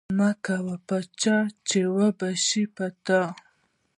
مکوه 0.17 0.75
په 0.87 0.97
چا، 1.21 1.37
چي 1.67 1.81
و 1.93 1.97
به 2.17 2.29
سي 2.45 2.63
په 2.75 2.85
تا 3.05 3.21